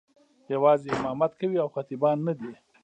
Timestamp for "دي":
2.39-2.51